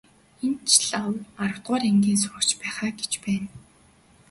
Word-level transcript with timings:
Энэ 0.45 0.59
ч 0.69 0.71
лав 0.89 1.05
аравдугаар 1.41 1.83
ангийн 1.89 2.19
сурагч 2.21 2.49
байх 2.59 2.77
аа 2.85 2.91
гэж 2.99 3.13
байна. 3.25 3.49